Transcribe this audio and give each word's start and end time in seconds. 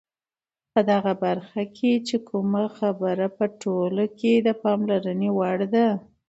په 0.73 0.79
دغه 0.91 1.13
برخه 1.25 1.63
کې 1.77 1.91
چې 2.07 2.15
کومه 2.29 2.63
خبره 2.77 3.27
په 3.37 3.45
ټوله 3.61 4.05
کې 4.19 4.33
د 4.45 4.47
پاملرنې 4.63 5.29
وړ 5.37 5.59
ده، 5.73 5.87